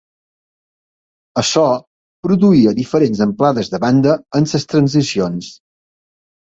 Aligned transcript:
Això 1.41 1.65
produïa 2.29 2.73
diferents 2.81 3.23
amplades 3.29 3.73
de 3.75 3.83
banda 3.87 4.19
en 4.41 4.53
les 4.57 4.71
transicions. 4.75 5.57